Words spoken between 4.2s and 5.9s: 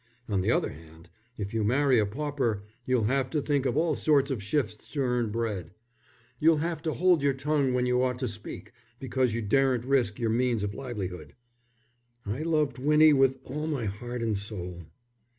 of shifts to earn bread.